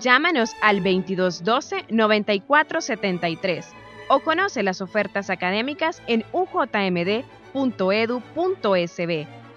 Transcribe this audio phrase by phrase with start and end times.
[0.00, 3.64] Llámanos al 2212-9473
[4.08, 7.24] o conoce las ofertas académicas en ujmd.edu.sb.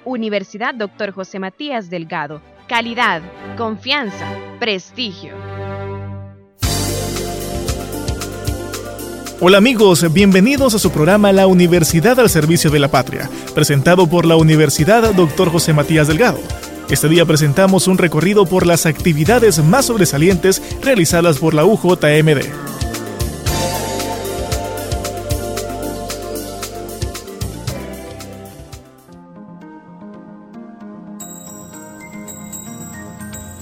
[0.06, 1.12] Universidad Dr.
[1.12, 2.42] José Matías Delgado.
[2.68, 3.22] Calidad,
[3.58, 4.28] confianza,
[4.60, 5.34] prestigio.
[9.40, 14.26] Hola amigos, bienvenidos a su programa La Universidad al Servicio de la Patria, presentado por
[14.26, 15.52] la Universidad Dr.
[15.52, 16.40] José Matías Delgado.
[16.90, 22.67] Este día presentamos un recorrido por las actividades más sobresalientes realizadas por la UJMD.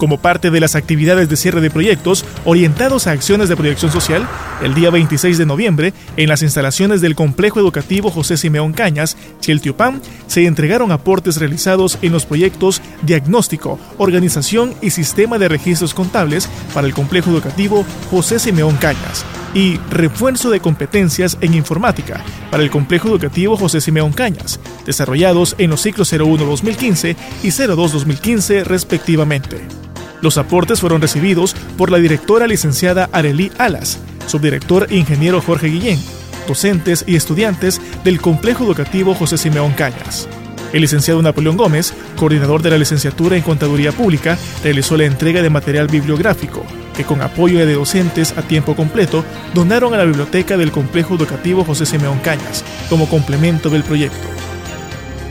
[0.06, 4.30] Como parte de las actividades de cierre de proyectos orientados a acciones de proyección social,
[4.62, 10.02] el día 26 de noviembre, en las instalaciones del Complejo Educativo José Simeón Cañas, Chiltiopam,
[10.28, 16.86] se entregaron aportes realizados en los proyectos Diagnóstico, Organización y Sistema de Registros Contables para
[16.86, 19.26] el Complejo Educativo José Simeón Cañas
[19.56, 25.72] y Refuerzo de Competencias en Informática para el Complejo Educativo José Simeón Cañas, desarrollados en
[25.72, 29.85] los ciclos 01-2015 y 02-2015 respectivamente.
[30.26, 36.00] Los aportes fueron recibidos por la directora licenciada Arelí Alas, subdirector ingeniero Jorge Guillén,
[36.48, 40.28] docentes y estudiantes del Complejo Educativo José Simeón Cañas.
[40.74, 45.52] El licenciado Napoleón Gómez, coordinador de la licenciatura en Contaduría Pública, realizó la entrega de
[45.52, 46.66] material bibliográfico,
[46.98, 51.64] que con apoyo de docentes a tiempo completo donaron a la biblioteca del Complejo Educativo
[51.64, 54.28] José Simeón Cañas, como complemento del proyecto.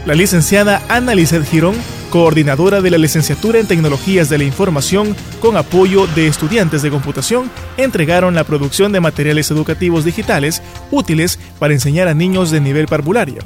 [0.07, 1.75] La licenciada Ana Lizeth Girón
[2.15, 7.51] coordinadora de la licenciatura en Tecnologías de la Información, con apoyo de estudiantes de computación,
[7.77, 13.41] entregaron la producción de materiales educativos digitales útiles para enseñar a niños de nivel parvulario,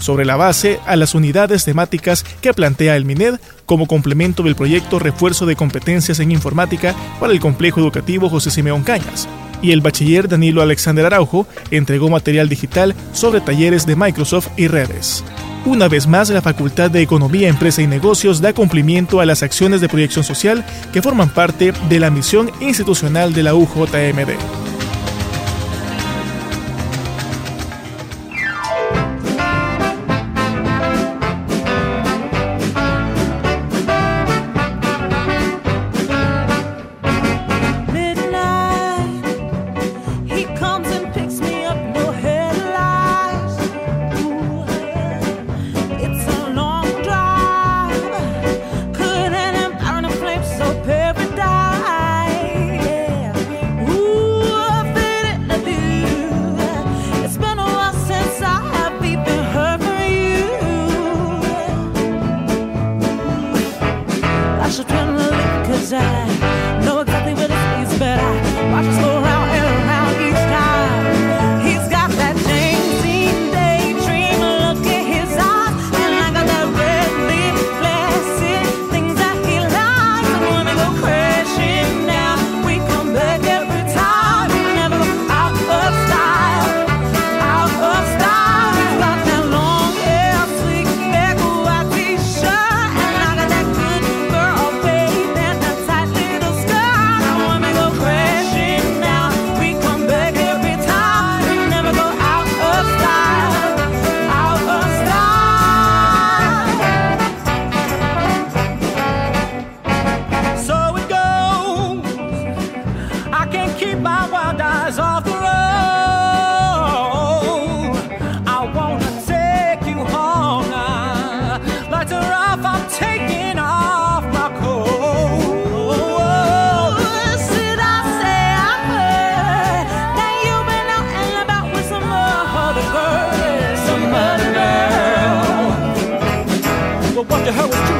[0.00, 3.36] sobre la base a las unidades temáticas que plantea el MINED
[3.66, 8.82] como complemento del proyecto Refuerzo de Competencias en Informática para el Complejo Educativo José Simeón
[8.82, 9.28] Cañas.
[9.62, 15.22] Y el bachiller Danilo Alexander Araujo entregó material digital sobre talleres de Microsoft y redes.
[15.68, 19.82] Una vez más, la Facultad de Economía, Empresa y Negocios da cumplimiento a las acciones
[19.82, 20.64] de proyección social
[20.94, 24.67] que forman parte de la misión institucional de la UJMD.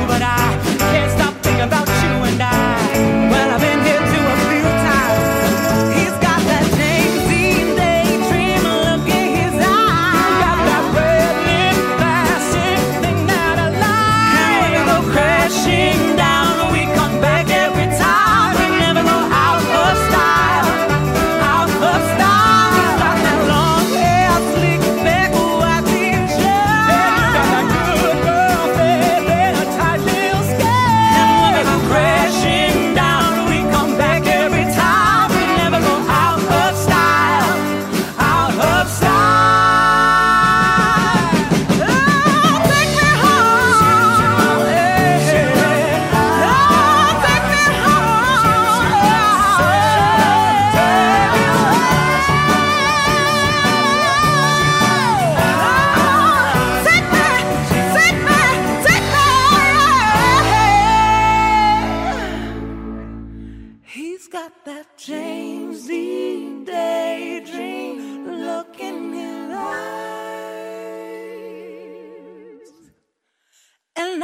[0.09, 0.78] but I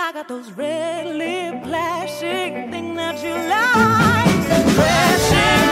[0.06, 4.74] I got those red lip plastic thing that you like.
[4.74, 5.63] Crashing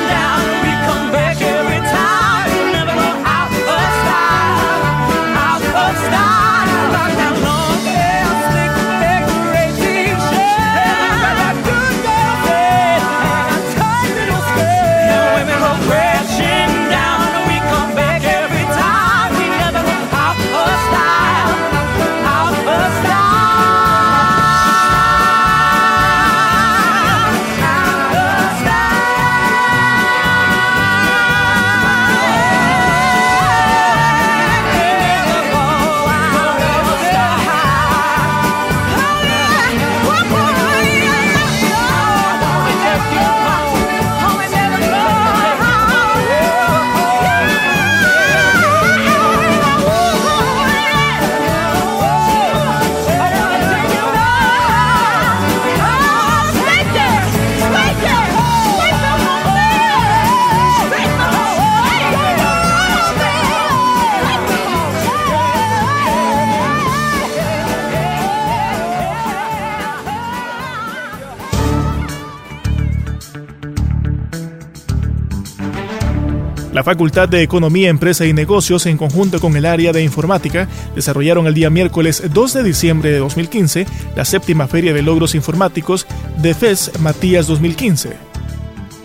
[76.83, 81.47] La Facultad de Economía, Empresa y Negocios, en conjunto con el área de informática, desarrollaron
[81.47, 83.87] el día miércoles 2 de diciembre de 2015
[84.17, 86.09] la séptima Feria de Logros Informáticos
[86.39, 88.17] de FES Matías 2015.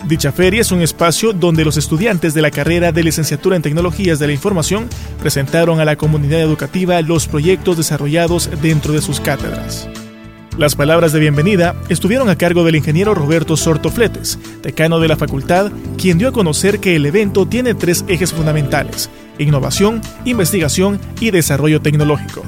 [0.08, 4.18] Dicha feria es un espacio donde los estudiantes de la carrera de licenciatura en tecnologías
[4.18, 4.88] de la información
[5.20, 9.88] presentaron a la comunidad educativa los proyectos desarrollados dentro de sus cátedras.
[10.58, 15.16] Las palabras de bienvenida estuvieron a cargo del ingeniero Roberto Sorto Fletes, decano de la
[15.16, 19.08] facultad, quien dio a conocer que el evento tiene tres ejes fundamentales,
[19.38, 22.42] innovación, investigación y desarrollo tecnológico.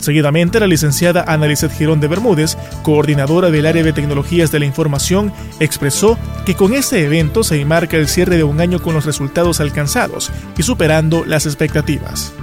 [0.00, 5.32] Seguidamente, la licenciada Analicet Girón de Bermúdez, coordinadora del área de tecnologías de la información,
[5.60, 9.60] expresó que con este evento se enmarca el cierre de un año con los resultados
[9.60, 12.34] alcanzados y superando las expectativas.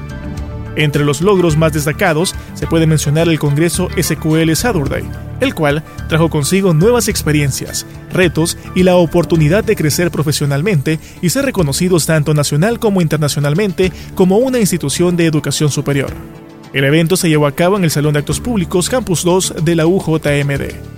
[0.76, 5.04] Entre los logros más destacados se puede mencionar el Congreso SQL Saturday,
[5.40, 11.46] el cual trajo consigo nuevas experiencias, retos y la oportunidad de crecer profesionalmente y ser
[11.46, 16.14] reconocidos tanto nacional como internacionalmente como una institución de educación superior.
[16.74, 19.76] El evento se llevó a cabo en el Salón de Actos Públicos Campus 2 de
[19.76, 20.95] la UJMD.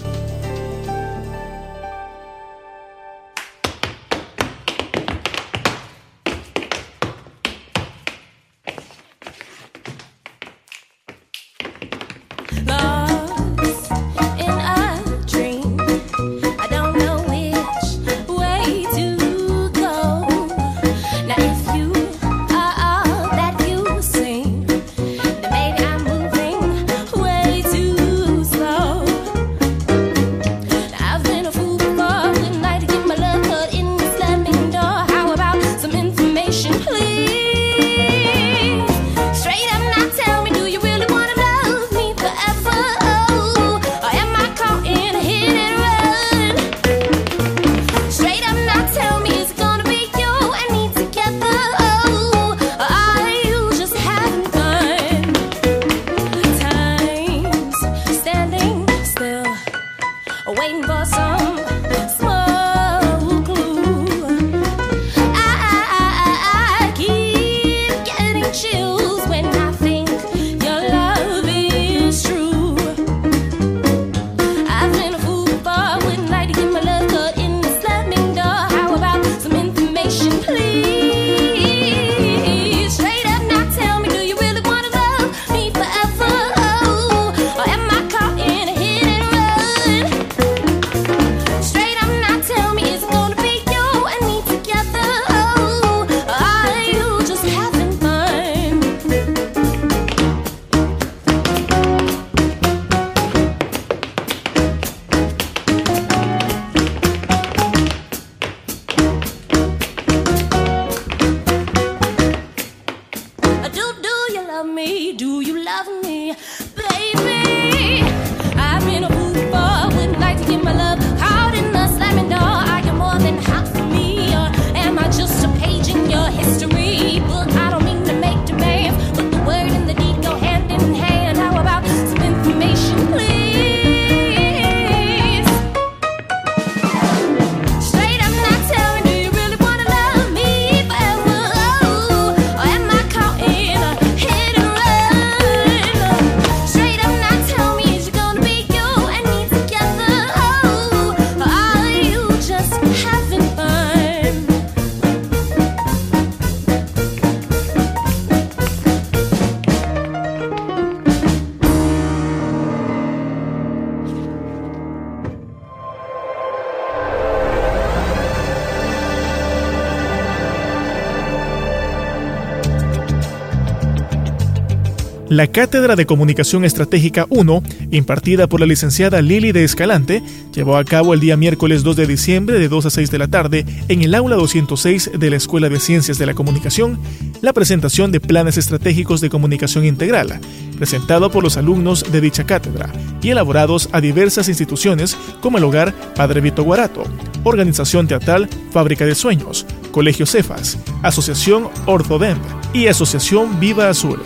[175.29, 180.85] La Cátedra de Comunicación Estratégica 1, impartida por la licenciada Lili de Escalante, llevó a
[180.85, 184.03] cabo el día miércoles 2 de diciembre de 2 a 6 de la tarde en
[184.03, 186.97] el aula 206 de la Escuela de Ciencias de la Comunicación
[187.41, 190.39] la presentación de planes estratégicos de comunicación integral,
[190.77, 192.89] presentado por los alumnos de dicha cátedra
[193.21, 197.03] y elaborados a diversas instituciones como el Hogar Padre Vito Guarato,
[197.43, 202.37] Organización Teatral Fábrica de Sueños, Colegio Cefas, Asociación Orthodem
[202.73, 204.19] y Asociación Viva Azul.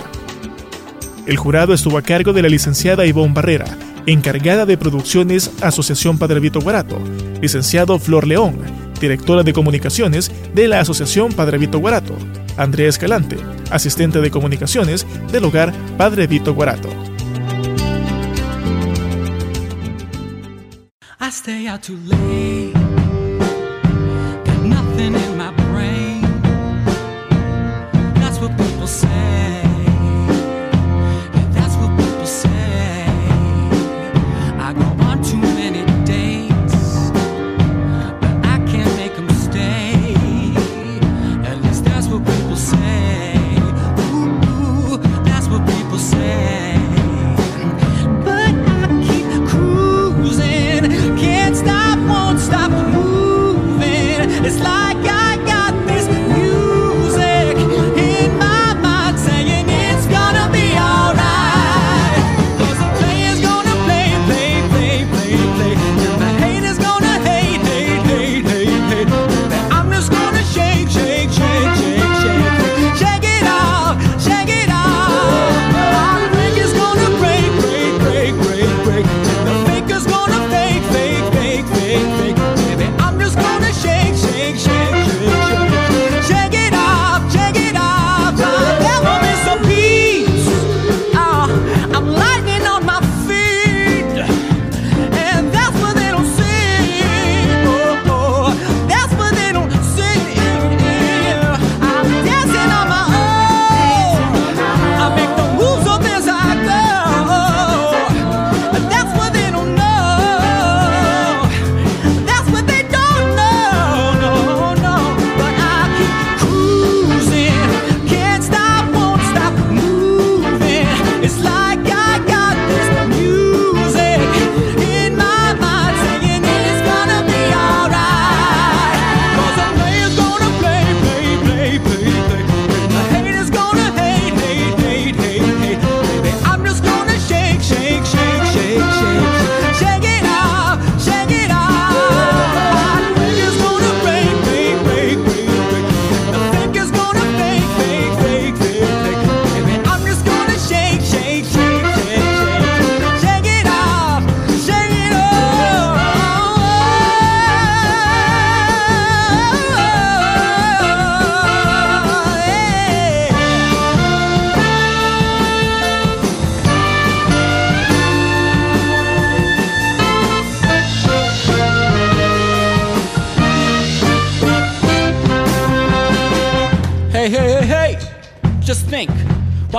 [1.26, 3.66] El jurado estuvo a cargo de la licenciada Ivonne Barrera,
[4.06, 7.00] encargada de producciones Asociación Padre Vito Guarato,
[7.42, 8.58] licenciado Flor León,
[9.00, 12.16] directora de comunicaciones de la Asociación Padre Vito Guarato,
[12.58, 13.38] Andrea Escalante,
[13.70, 16.90] asistente de comunicaciones del hogar Padre Vito Guarato.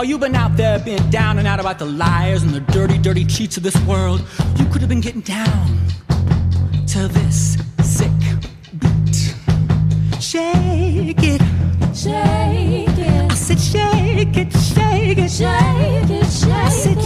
[0.02, 2.98] While you've been out there being down and out about the liars and the dirty,
[2.98, 4.20] dirty cheats of this world,
[4.56, 5.78] you could have been getting down
[6.88, 8.10] to this sick
[8.80, 9.32] beat.
[10.20, 11.40] Shake it,
[11.94, 13.30] shake it.
[13.30, 16.50] I said shake it, shake it, shake it, shake it.
[16.50, 17.00] I said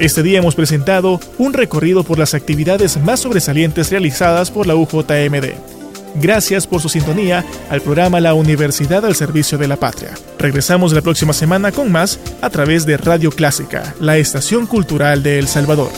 [0.00, 5.54] Este día hemos presentado un recorrido por las actividades más sobresalientes realizadas por la UJMD.
[6.14, 10.14] Gracias por su sintonía al programa La Universidad al Servicio de la Patria.
[10.38, 15.40] Regresamos la próxima semana con más a través de Radio Clásica, la estación cultural de
[15.40, 15.90] El Salvador.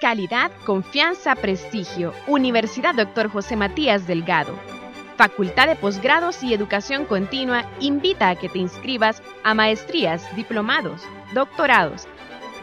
[0.00, 2.12] Calidad, confianza, prestigio.
[2.28, 3.28] Universidad Dr.
[3.30, 4.75] José Matías Delgado.
[5.16, 11.00] Facultad de Posgrados y Educación Continua invita a que te inscribas a maestrías, diplomados,
[11.32, 12.06] doctorados.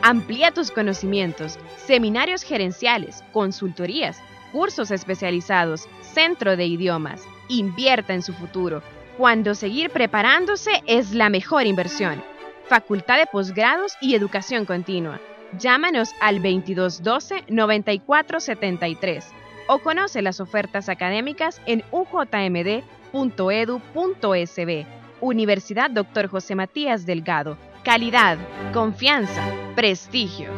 [0.04, 7.24] Amplía tus conocimientos, seminarios gerenciales, consultorías, cursos especializados, centro de idiomas.
[7.48, 8.84] Invierta en su futuro,
[9.18, 12.24] cuando seguir preparándose es la mejor inversión.
[12.68, 15.20] Facultad de Posgrados y Educación Continua.
[15.58, 22.86] Llámanos al 2212-9473 o conoce las ofertas académicas en ujmd.edu.sb.
[25.22, 26.28] Universidad Dr.
[26.28, 27.58] José Matías Delgado.
[27.84, 28.38] Calidad,
[28.74, 29.44] confianza,
[29.76, 30.50] prestigio.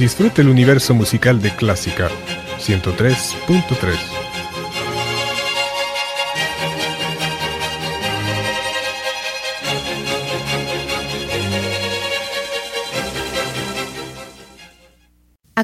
[0.00, 2.08] Disfrute el universo musical de Clásica
[2.58, 4.19] 103.3.